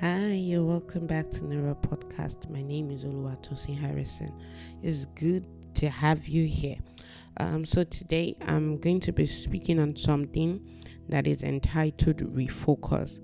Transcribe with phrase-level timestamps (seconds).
[0.00, 2.50] Hi, you're welcome back to Neuro Podcast.
[2.50, 4.34] My name is Oluwatosin Harrison.
[4.82, 5.46] It's good
[5.76, 6.78] to have you here.
[7.36, 13.20] Um, so today I'm going to be speaking on something that is entitled refocus.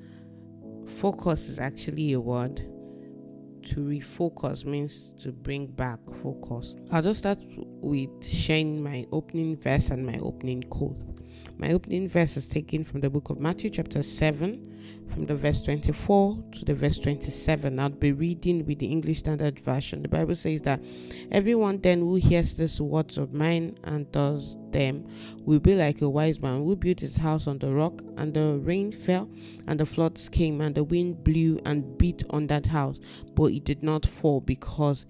[1.01, 2.59] Focus is actually a word.
[2.59, 6.77] To refocus means to bring back focus.
[6.93, 11.20] I'll just start with sharing my opening verse and my opening quote.
[11.61, 15.61] My opening verse is taken from the book of Matthew, chapter 7, from the verse
[15.61, 17.79] 24 to the verse 27.
[17.79, 20.01] I'll be reading with the English Standard Version.
[20.01, 20.83] The Bible says that
[21.31, 25.07] everyone then who hears these words of mine and does them
[25.41, 28.59] will be like a wise man who built his house on the rock, and the
[28.63, 29.29] rain fell,
[29.67, 32.99] and the floods came, and the wind blew and beat on that house,
[33.35, 35.05] but it did not fall because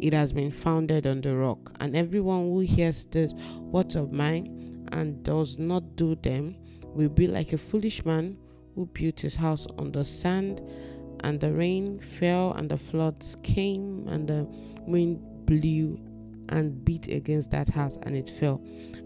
[0.00, 1.70] it has been founded on the rock.
[1.78, 4.61] And everyone who hears these words of mine
[4.92, 8.36] and does not do them will be like a foolish man
[8.74, 10.62] who built his house on the sand,
[11.20, 14.46] and the rain fell, and the floods came, and the
[14.86, 15.98] wind blew
[16.48, 18.62] and beat against that house, and it fell,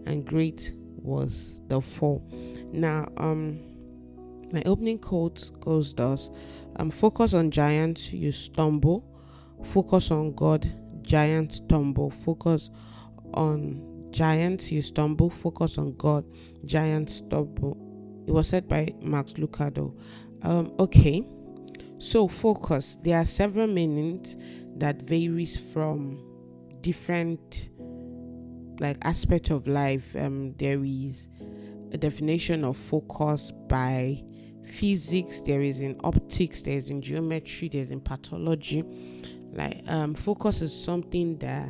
[0.07, 2.27] and great was the fall.
[2.73, 3.61] Now, um,
[4.53, 6.31] my opening quote goes thus:
[6.77, 9.05] um, "Focus on giants, you stumble.
[9.65, 10.69] Focus on God,
[11.03, 12.11] giants tumble.
[12.11, 12.71] Focus
[13.35, 15.29] on Giants, you stumble.
[15.29, 16.25] Focus on God.
[16.65, 17.77] Giants stumble.
[18.27, 19.95] It was said by Max Lucado.
[20.41, 21.23] Um, okay,
[21.99, 22.97] so focus.
[23.03, 24.35] There are several meanings
[24.79, 26.19] that varies from
[26.81, 27.69] different
[28.81, 30.17] like aspect of life.
[30.17, 31.29] Um, there is
[31.93, 34.25] a definition of focus by
[34.65, 35.43] physics.
[35.43, 36.63] There is in optics.
[36.63, 37.69] There is in geometry.
[37.69, 38.83] There is in pathology.
[39.53, 41.69] Like um, focus is something that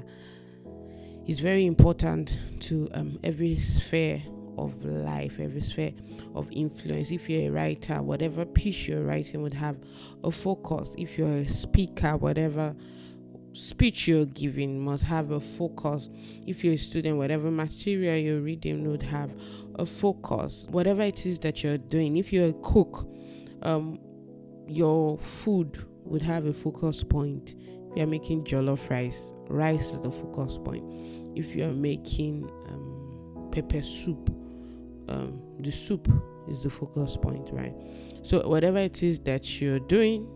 [1.26, 4.22] is very important to um, every sphere
[4.58, 5.92] of life, every sphere
[6.34, 7.10] of influence.
[7.10, 9.76] If you're a writer, whatever piece you're writing would have
[10.24, 10.94] a focus.
[10.96, 12.74] If you're a speaker, whatever
[13.52, 16.08] speech you're giving must have a focus.
[16.46, 19.34] If you're a student, whatever material you're reading would have
[19.74, 20.66] a focus.
[20.70, 23.08] Whatever it is that you're doing, if you're a cook,
[23.62, 23.98] um,
[24.68, 27.54] your food would have a focus point.
[27.90, 30.84] If you're making jollof rice, rice is the focus point
[31.36, 34.30] if you are making um, pepper soup,
[35.08, 36.10] um, the soup
[36.48, 37.74] is the focus point, right?
[38.22, 40.26] So, whatever it is that you're doing,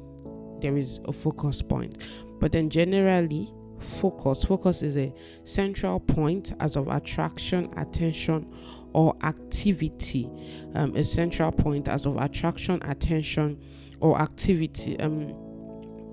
[0.61, 1.97] there is a focus point.
[2.39, 3.51] But then, generally,
[3.99, 5.13] focus focus is a
[5.45, 8.47] central point as of attraction, attention,
[8.93, 10.31] or activity.
[10.75, 13.59] Um, a central point as of attraction, attention,
[14.01, 15.01] or activity.
[15.01, 15.35] Um,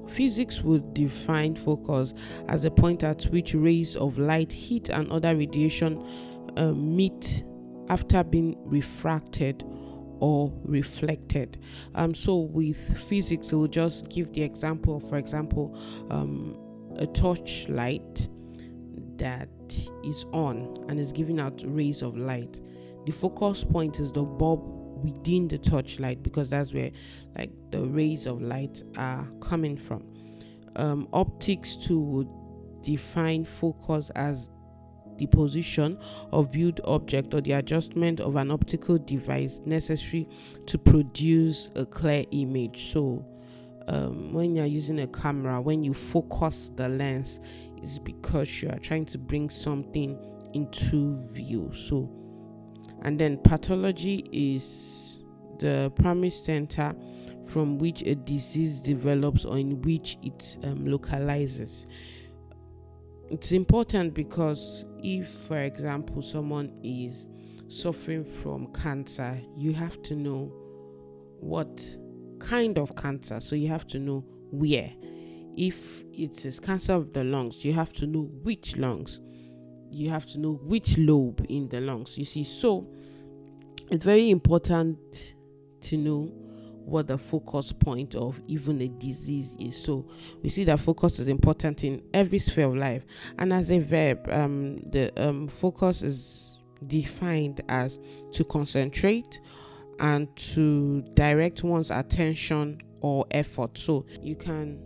[0.08, 2.14] Physics would define focus
[2.48, 6.04] as a point at which rays of light, heat, and other radiation
[6.56, 7.44] uh, meet
[7.90, 9.64] after being refracted
[10.20, 11.62] or reflected.
[11.96, 15.00] Um, so with physics, we'll just give the example.
[15.00, 15.78] For example,
[16.10, 16.58] um,
[16.98, 18.30] a torch light
[19.18, 19.50] that
[20.04, 22.62] is on and is giving out rays of light.
[23.06, 26.92] The focus point is the bulb within the torchlight because that's where
[27.38, 30.06] like the rays of light are coming from.
[30.76, 32.30] Um, optics too would
[32.84, 34.50] define focus as
[35.18, 35.98] the position
[36.32, 40.28] of viewed object or the adjustment of an optical device necessary
[40.68, 42.92] to produce a clear image.
[42.92, 43.26] So,
[43.88, 47.40] um, when you're using a camera, when you focus the lens,
[47.82, 50.18] is because you are trying to bring something
[50.54, 51.72] into view.
[51.74, 52.10] So,
[53.04, 55.18] and then pathology is
[55.60, 56.96] the primary center
[57.46, 61.86] from which a disease develops or in which it um, localizes.
[63.30, 67.28] It's important because if, for example, someone is
[67.68, 70.52] suffering from cancer, you have to know
[71.40, 71.86] what
[72.40, 73.40] kind of cancer.
[73.40, 74.92] So you have to know where.
[75.58, 79.20] If it is cancer of the lungs, you have to know which lungs
[79.90, 82.18] you have to know which lobe in the lungs.
[82.18, 82.88] You see, so
[83.90, 85.36] it's very important
[85.82, 86.32] to know
[86.88, 89.82] what the focus point of even a disease is.
[89.82, 90.06] So
[90.42, 93.06] we see that focus is important in every sphere of life.
[93.38, 98.00] And as a verb, um, the um, focus is defined as
[98.32, 99.42] to concentrate
[100.00, 103.78] and to direct one's attention or effort.
[103.78, 104.80] So you can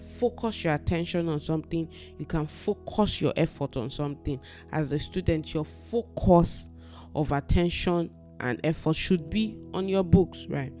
[0.00, 1.88] focus your attention on something,
[2.18, 4.40] you can focus your effort on something.
[4.72, 6.68] As a student, your focus
[7.14, 8.10] of attention
[8.40, 10.72] and effort should be on your books, right?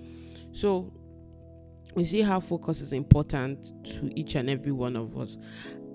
[0.52, 0.92] So,
[1.94, 5.36] we see how focus is important to each and every one of us.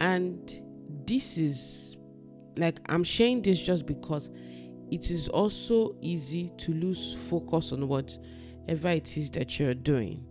[0.02, 0.62] And
[1.08, 1.96] this is
[2.58, 4.30] like I'm sharing this just because
[4.92, 10.26] it is also easy to lose focus on whatever it is that you're doing.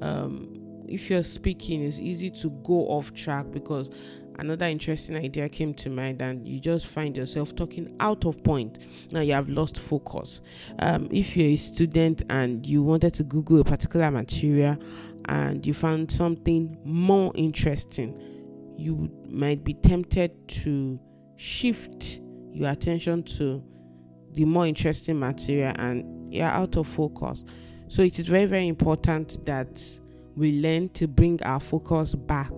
[0.00, 0.61] Um,
[0.92, 3.90] if you're speaking, it's easy to go off track because
[4.38, 8.78] another interesting idea came to mind and you just find yourself talking out of point.
[9.12, 10.40] Now you have lost focus.
[10.78, 14.76] Um, if you're a student and you wanted to google a particular material
[15.26, 18.18] and you found something more interesting
[18.76, 20.98] you might be tempted to
[21.36, 22.20] shift
[22.52, 23.62] your attention to
[24.32, 27.44] the more interesting material and you're out of focus.
[27.88, 29.82] So it is very very important that
[30.36, 32.50] we learn to bring our focus back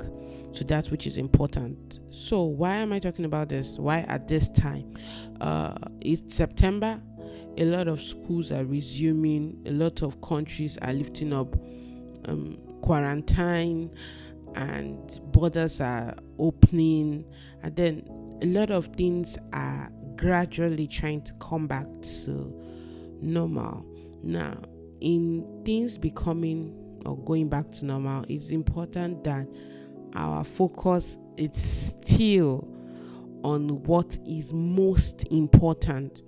[0.55, 1.99] to that which is important.
[2.11, 3.77] So, why am I talking about this?
[3.79, 4.95] Why at this time?
[5.41, 7.01] Uh, it's September.
[7.57, 9.63] A lot of schools are resuming.
[9.67, 11.55] A lot of countries are lifting up
[12.27, 13.91] um, quarantine,
[14.55, 17.25] and borders are opening,
[17.63, 22.55] and then a lot of things are gradually trying to come back to
[23.21, 23.85] normal.
[24.23, 24.57] Now,
[25.01, 29.47] in things becoming or going back to normal, it's important that
[30.15, 32.69] our focus is still
[33.43, 36.23] on what is most important.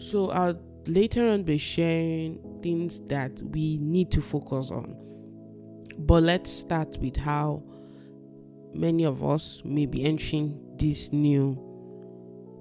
[0.00, 4.96] So I'll later on be sharing things that we need to focus on.
[5.98, 7.62] But let's start with how
[8.72, 11.64] many of us may be entering this new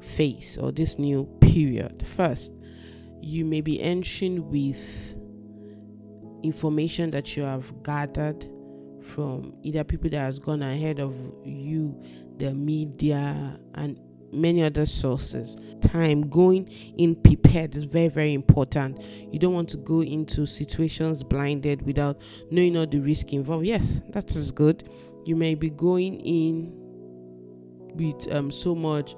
[0.01, 2.05] phase or this new period.
[2.07, 2.53] First,
[3.21, 5.16] you may be entering with
[6.43, 8.47] information that you have gathered
[9.01, 11.99] from either people that has gone ahead of you,
[12.37, 13.99] the media, and
[14.33, 15.55] many other sources.
[15.81, 16.67] Time going
[16.97, 19.01] in prepared is very, very important.
[19.31, 23.65] You don't want to go into situations blinded without knowing all the risk involved.
[23.65, 24.89] Yes, that is good.
[25.25, 26.73] You may be going in
[27.95, 29.15] with um so much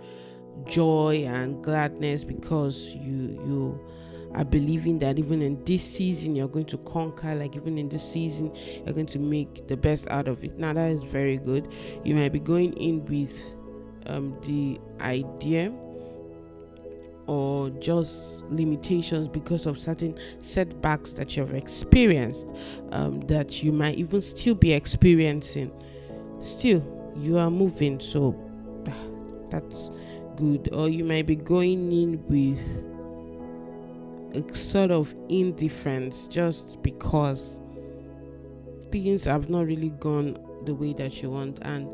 [0.66, 3.88] joy and gladness because you you
[4.36, 8.10] are believing that even in this season you're going to conquer, like even in this
[8.10, 8.56] season
[8.86, 10.58] you're going to make the best out of it.
[10.58, 11.72] Now that is very good.
[12.04, 13.56] You might be going in with
[14.08, 15.72] um, the idea
[17.28, 22.48] or just limitations because of certain setbacks that you've experienced
[22.92, 25.72] um, that you might even still be experiencing.
[26.42, 26.84] Still,
[27.16, 28.36] you are moving, so
[29.52, 29.92] that's
[30.38, 30.70] good.
[30.74, 32.89] Or you might be going in with
[34.34, 37.60] a sort of indifference just because
[38.92, 41.60] things have not really gone the way that you want.
[41.64, 41.88] And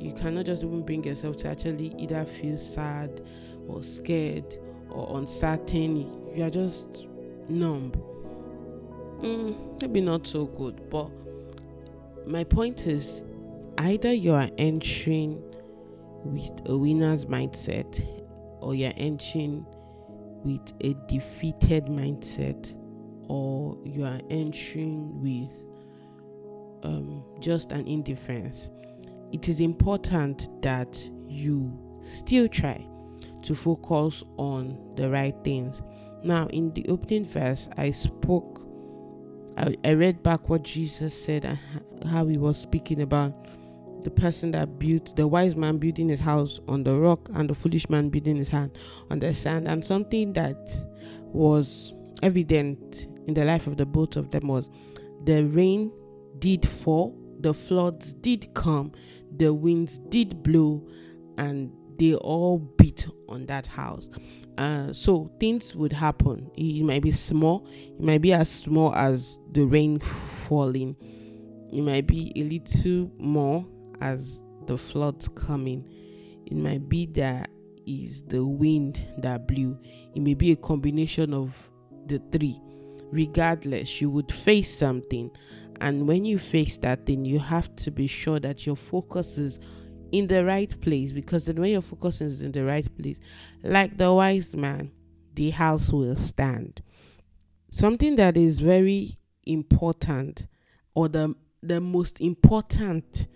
[0.00, 3.22] you cannot just even bring yourself to actually either feel sad
[3.66, 4.58] or scared
[4.90, 6.34] or uncertain.
[6.34, 7.08] You are just
[7.48, 7.92] numb.
[9.20, 11.10] Mm, maybe not so good but
[12.24, 13.24] my point is
[13.78, 15.42] either you are entering
[16.22, 18.06] with a winner's mindset
[18.60, 19.66] or you're entering
[20.44, 22.74] with a defeated mindset
[23.28, 25.52] or you are entering with
[26.82, 28.70] um, just an indifference,
[29.32, 31.72] it is important that you
[32.04, 32.84] still try
[33.42, 35.82] to focus on the right things.
[36.24, 38.62] Now, in the opening verse, I spoke,
[39.56, 41.58] I, I read back what Jesus said and
[42.06, 43.34] how he was speaking about
[44.02, 47.54] the person that built the wise man building his house on the rock and the
[47.54, 48.76] foolish man building his hand
[49.10, 50.76] on the sand and something that
[51.24, 51.92] was
[52.22, 54.70] evident in the life of the both of them was
[55.24, 55.92] the rain
[56.38, 58.92] did fall the floods did come
[59.36, 60.86] the winds did blow
[61.36, 64.08] and they all beat on that house.
[64.56, 66.50] Uh, so things would happen.
[66.56, 70.00] It might be small it might be as small as the rain
[70.48, 70.96] falling.
[71.72, 73.66] It might be a little more
[74.00, 75.88] as the floods coming.
[76.46, 77.50] It might be that
[77.86, 79.78] is the wind that blew.
[80.14, 81.70] It may be a combination of
[82.06, 82.60] the three.
[83.10, 85.30] Regardless, you would face something.
[85.80, 89.58] And when you face that thing, you have to be sure that your focus is
[90.12, 93.20] in the right place because then when your focus is in the right place,
[93.62, 94.90] like the wise man,
[95.34, 96.82] the house will stand.
[97.70, 100.46] Something that is very important,
[100.94, 103.26] or the the most important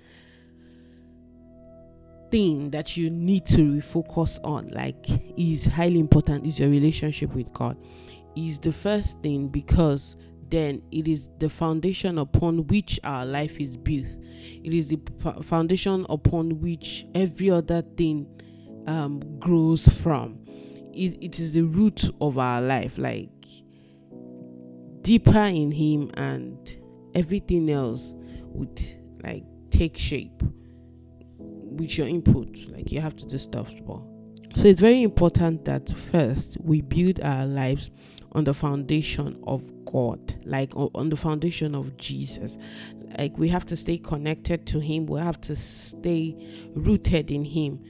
[2.32, 7.52] thing that you need to refocus on, like, is highly important, is your relationship with
[7.52, 7.76] God.
[8.34, 10.16] Is the first thing because
[10.48, 14.06] then it is the foundation upon which our life is built.
[14.64, 18.26] It is the p- foundation upon which every other thing
[18.86, 20.38] um, grows from.
[20.94, 23.28] It, it is the root of our life, like
[25.02, 26.76] deeper in Him, and
[27.14, 28.14] everything else
[28.46, 28.80] would
[29.22, 30.42] like take shape
[31.76, 32.56] with your input.
[32.68, 34.00] Like you have to do stuff, but
[34.56, 37.90] So it's very important that first we build our lives
[38.32, 42.56] on the foundation of God, like on the foundation of Jesus.
[43.18, 46.36] Like we have to stay connected to Him, we have to stay
[46.74, 47.80] rooted in Him.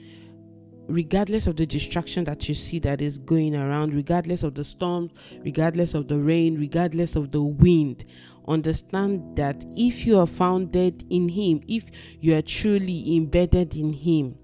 [0.89, 5.11] Regardless of the distraction that you see that is going around, regardless of the storm,
[5.45, 8.05] regardless of the rain, regardless of the wind,
[8.49, 14.37] understand that if you are founded in Him, if you are truly embedded in Him,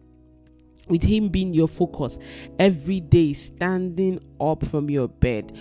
[0.88, 2.18] with Him being your focus
[2.58, 5.56] every day, standing up from your bed,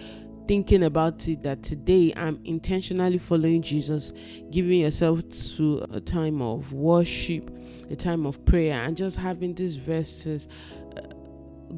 [0.47, 4.13] thinking about it that today I'm intentionally following Jesus,
[4.49, 5.21] giving yourself
[5.57, 7.51] to a time of worship,
[7.89, 10.47] a time of prayer, and just having these verses
[10.95, 11.01] uh,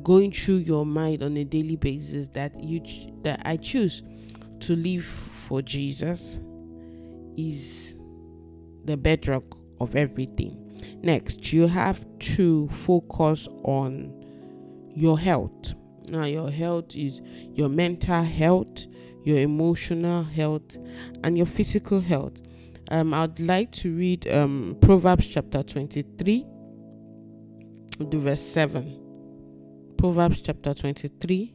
[0.03, 2.81] going through your mind on a daily basis that you
[3.23, 4.03] that I choose
[4.59, 6.39] to live for Jesus
[7.47, 7.95] is
[8.85, 9.43] the bedrock
[9.79, 10.69] of everything.
[11.01, 12.05] Next, you have
[12.35, 14.13] to focus on
[14.95, 15.73] your health.
[16.09, 17.21] Now, your health is
[17.53, 18.85] your mental health,
[19.23, 20.77] your emotional health,
[21.23, 22.41] and your physical health.
[22.91, 26.45] Um, I'd like to read um, Proverbs chapter 23,
[27.99, 28.99] the verse 7.
[29.97, 31.53] Proverbs chapter 23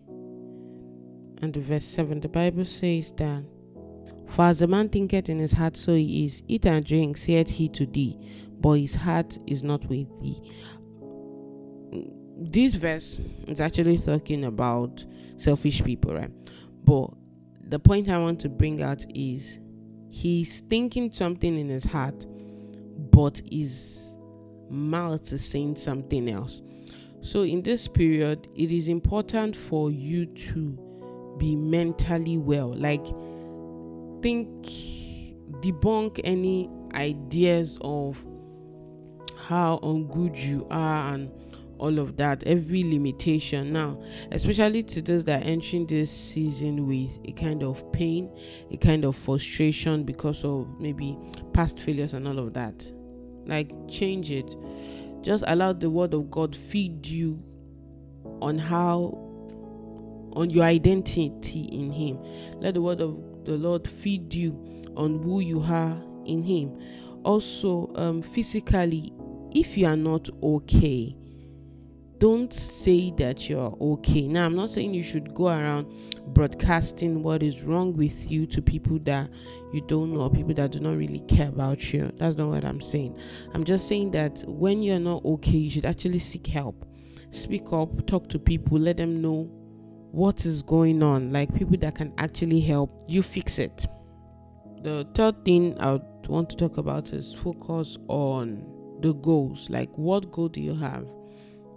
[1.43, 2.21] and the verse 7.
[2.21, 3.43] The Bible says that
[4.29, 6.43] for as a man thinketh in his heart, so he is.
[6.49, 8.19] Eat and drink, saith he to thee,
[8.61, 10.41] but his heart is not with thee.
[12.37, 15.05] This verse is actually talking about
[15.37, 16.31] selfish people, right?
[16.85, 17.11] But
[17.69, 19.61] the point I want to bring out is
[20.11, 22.27] he's thinking something in his heart,
[23.11, 24.15] but his
[24.69, 26.61] mouth is saying something else.
[27.21, 30.79] So, in this period, it is important for you to
[31.39, 32.75] be mentally well.
[32.75, 33.07] Like,
[34.25, 34.65] think
[35.61, 38.25] debunk any ideas of
[39.37, 41.31] how ungood you are and
[41.77, 43.71] all of that every limitation.
[43.71, 44.01] Now
[44.33, 48.35] especially to those that are entering this season with a kind of pain
[48.71, 51.19] a kind of frustration because of maybe
[51.53, 52.91] past failures and all of that.
[53.45, 54.57] Like change it.
[55.21, 57.43] Just allow the word of god feed you
[58.41, 59.21] on how
[60.33, 62.19] on your identity in him.
[62.59, 64.53] Let the word of the Lord feed you
[64.97, 65.97] on who you are
[66.27, 66.79] in Him.
[67.25, 69.13] Also, um, physically,
[69.53, 71.17] if you are not okay,
[72.19, 74.29] don't say that you're okay.
[74.29, 75.87] Now, I'm not saying you should go around
[76.29, 79.29] broadcasting what is wrong with you to people that
[79.73, 82.11] you don't know, people that do not really care about you.
[82.17, 83.19] That's not what I'm saying.
[83.53, 86.87] I'm just saying that when you're not okay, you should actually seek help.
[87.31, 89.51] Speak up, talk to people, let them know
[90.15, 93.85] what is going on, like people that can actually help you fix it.
[94.83, 98.65] The third thing I would want to talk about is focus on
[99.01, 99.69] the goals.
[99.71, 101.11] Like, what goal do you have?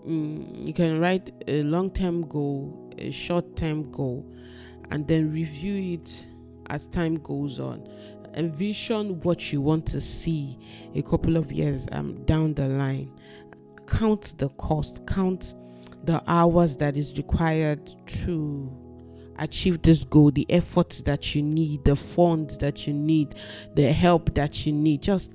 [0.08, 4.24] Mm, you can write a long term goal, a short term goal,
[4.92, 6.28] and then review it
[6.70, 7.90] as time goes on.
[8.36, 10.60] Envision what you want to see
[10.94, 13.12] a couple of years um, down the line.
[13.88, 15.56] Count the cost, count
[16.08, 18.72] the hours that is required to
[19.38, 23.36] achieve this goal, the efforts that you need, the funds that you need,
[23.76, 25.02] the help that you need.
[25.02, 25.34] Just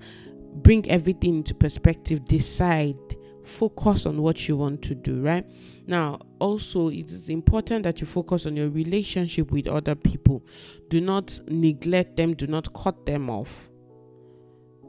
[0.55, 2.97] bring everything into perspective, decide,
[3.45, 5.45] focus on what you want to do, right?
[5.87, 10.43] Now, also, it is important that you focus on your relationship with other people.
[10.89, 13.69] Do not neglect them, do not cut them off,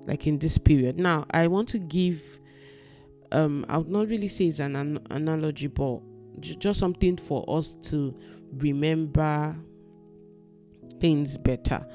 [0.08, 0.98] like in this period.
[0.98, 2.40] Now, I want to give
[3.34, 6.00] um I would not really say it's an, an analogy, but
[6.40, 8.18] j- just something for us to
[8.58, 9.56] remember
[11.00, 11.86] things better.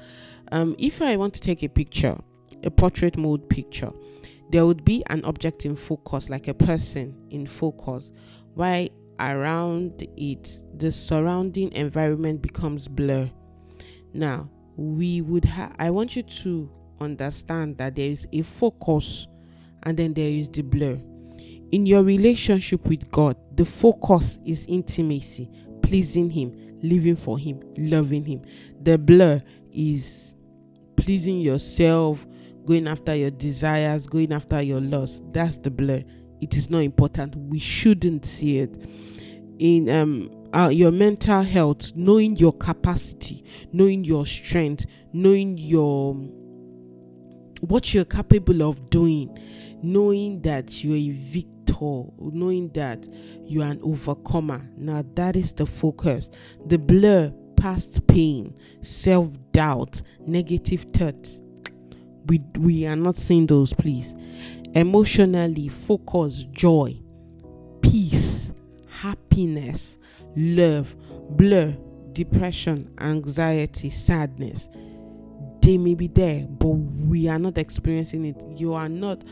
[0.51, 2.17] Um, if I want to take a picture,
[2.63, 3.91] a portrait mode picture,
[4.51, 8.11] there would be an object in focus, like a person in focus,
[8.55, 8.87] while
[9.19, 13.29] around it, the surrounding environment becomes blur.
[14.13, 19.27] Now, we would have, I want you to understand that there is a focus
[19.83, 20.99] and then there is the blur.
[21.71, 25.51] In your relationship with God, the focus is intimacy,
[25.83, 28.41] pleasing Him, living for Him, loving Him.
[28.81, 30.35] The blur is
[30.95, 32.25] pleasing yourself,
[32.65, 35.21] going after your desires, going after your loss.
[35.31, 36.03] That's the blur.
[36.41, 37.35] It is not important.
[37.35, 38.75] We shouldn't see it.
[39.59, 46.15] In um uh, your mental health, knowing your capacity, knowing your strength, knowing your
[47.61, 49.37] what you're capable of doing,
[49.83, 51.58] knowing that you're a victim
[52.19, 53.07] knowing that
[53.45, 54.69] you are an overcomer.
[54.77, 56.29] Now, that is the focus.
[56.65, 61.41] The blur, past pain, self doubt, negative thoughts.
[62.25, 64.13] We, we are not seeing those, please.
[64.73, 66.99] Emotionally, focus, joy,
[67.81, 68.53] peace,
[68.87, 69.97] happiness,
[70.35, 70.95] love,
[71.31, 71.75] blur,
[72.13, 74.69] depression, anxiety, sadness.
[75.61, 78.37] They may be there, but we are not experiencing it.
[78.57, 79.23] You are not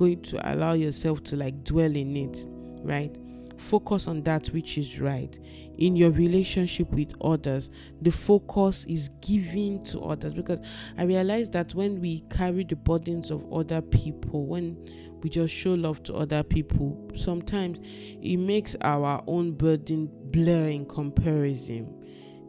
[0.00, 2.46] going to allow yourself to like dwell in it,
[2.82, 3.18] right?
[3.58, 5.38] Focus on that which is right.
[5.76, 10.58] In your relationship with others, the focus is given to others because
[10.96, 14.88] I realize that when we carry the burdens of other people, when
[15.22, 17.78] we just show love to other people, sometimes
[18.22, 22.00] it makes our own burden blur in comparison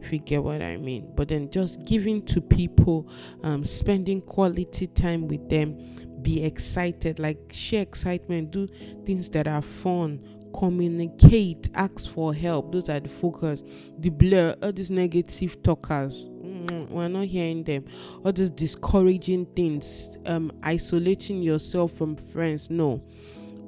[0.02, 1.12] if you get what I mean.
[1.14, 3.08] But then just giving to people,
[3.42, 8.68] um, spending quality time with them, be excited, like share excitement, do
[9.04, 10.20] things that are fun,
[10.54, 12.72] communicate, ask for help.
[12.72, 13.62] Those are the focus.
[13.98, 16.14] The blur, all these negative talkers.
[16.14, 17.84] Mm, we're not hearing them.
[18.24, 22.70] All these discouraging things, um, isolating yourself from friends.
[22.70, 23.02] No,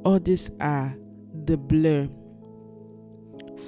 [0.05, 0.95] all these are
[1.45, 2.09] the blur.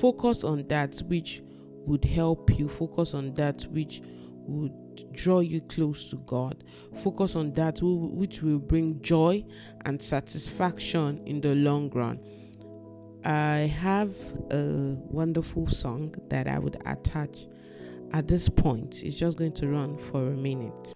[0.01, 1.43] Focus on that which
[1.87, 2.69] would help you.
[2.69, 4.03] Focus on that which
[4.47, 4.73] would
[5.13, 6.65] draw you close to God.
[7.03, 9.45] Focus on that which will bring joy
[9.85, 12.19] and satisfaction in the long run.
[13.25, 14.15] I have
[14.51, 17.47] a wonderful song that I would attach
[18.13, 19.03] at this point.
[19.03, 20.95] It's just going to run for a minute.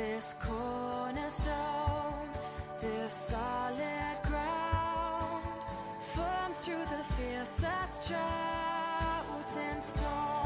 [0.00, 2.30] This cornerstone,
[2.80, 5.44] this solid ground,
[6.14, 10.39] firm through the fiercest drought and storm.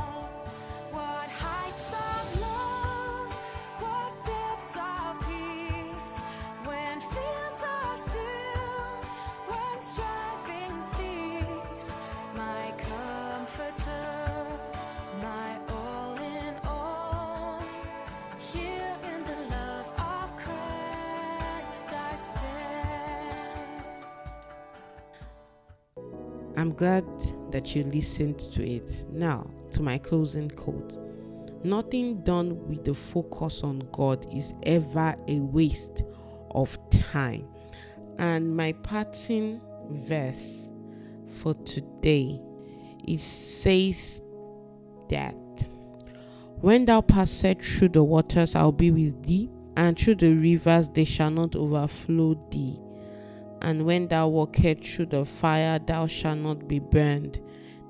[26.56, 27.04] I'm glad
[27.50, 29.06] that you listened to it.
[29.10, 30.98] Now, to my closing quote
[31.64, 36.02] Nothing done with the focus on God is ever a waste
[36.50, 37.48] of time.
[38.18, 40.68] And my parting verse
[41.42, 42.40] for today
[43.06, 44.22] it says
[45.10, 45.34] that
[46.60, 51.04] when thou passest through the waters, I'll be with thee, and through the rivers, they
[51.04, 52.78] shall not overflow thee.
[53.64, 57.40] And when thou walkest through the fire, thou shalt not be burned,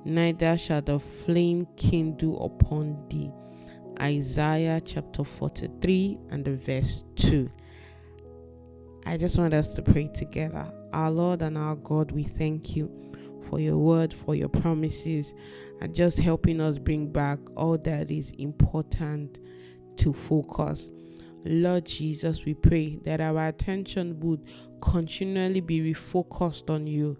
[0.04, 3.32] neither shall the flame kindle upon thee.
[4.00, 7.50] Isaiah chapter 43 and the verse 2.
[9.04, 10.72] I just want us to pray together.
[10.92, 12.88] Our Lord and our God, we thank you
[13.50, 15.34] for your word, for your promises,
[15.80, 19.38] and just helping us bring back all that is important
[19.96, 20.92] to focus.
[21.44, 24.46] Lord Jesus, we pray that our attention would
[24.84, 27.16] continually be refocused on you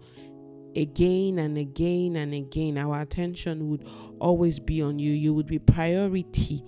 [0.77, 2.79] again and again and again.
[2.79, 3.87] Our attention would
[4.21, 5.13] always be on you.
[5.13, 6.65] You would be priority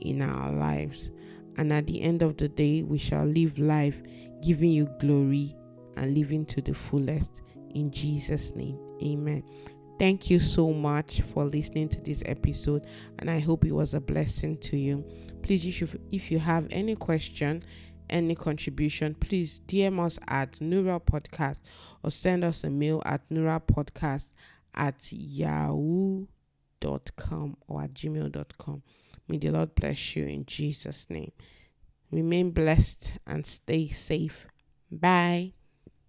[0.00, 1.10] in our lives.
[1.56, 4.02] And at the end of the day, we shall live life
[4.42, 5.54] giving you glory
[5.96, 7.42] and living to the fullest.
[7.74, 9.42] In Jesus' name, amen.
[9.98, 12.86] Thank you so much for listening to this episode,
[13.18, 15.04] and I hope it was a blessing to you.
[15.42, 17.62] Please, if you, if you have any question,
[18.10, 21.58] any contribution, please DM us at Neural Podcast
[22.02, 24.26] or send us a mail at neuralpodcast
[24.74, 26.26] at yahoo.com
[27.68, 28.82] or at gmail.com.
[29.28, 31.32] May the Lord bless you in Jesus' name.
[32.10, 34.46] Remain blessed and stay safe.
[34.90, 35.54] Bye.